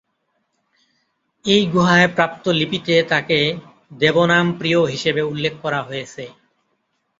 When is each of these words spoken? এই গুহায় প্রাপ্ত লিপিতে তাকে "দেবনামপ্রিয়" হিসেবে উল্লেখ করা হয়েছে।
এই 1.45 1.63
গুহায় 1.73 2.07
প্রাপ্ত 2.15 2.43
লিপিতে 2.59 2.95
তাকে 3.11 3.39
"দেবনামপ্রিয়" 3.99 4.81
হিসেবে 4.93 5.21
উল্লেখ 5.23 5.53
করা 5.63 5.79
হয়েছে। 5.83 6.23